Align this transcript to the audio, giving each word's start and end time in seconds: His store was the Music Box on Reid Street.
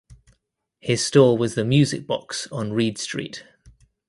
His 0.79 1.05
store 1.05 1.37
was 1.37 1.53
the 1.53 1.63
Music 1.63 2.07
Box 2.07 2.47
on 2.51 2.73
Reid 2.73 2.97
Street. 2.97 3.43